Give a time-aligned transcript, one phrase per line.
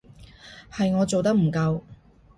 [0.71, 1.81] 係我做得唔夠